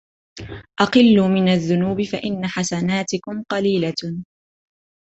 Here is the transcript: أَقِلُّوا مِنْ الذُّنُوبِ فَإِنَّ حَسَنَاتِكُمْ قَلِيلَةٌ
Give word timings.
أَقِلُّوا 0.81 1.27
مِنْ 1.27 1.47
الذُّنُوبِ 1.49 2.01
فَإِنَّ 2.01 2.47
حَسَنَاتِكُمْ 2.47 3.43
قَلِيلَةٌ 3.51 4.23